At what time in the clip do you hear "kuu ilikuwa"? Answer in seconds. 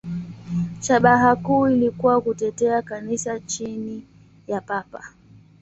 1.35-2.21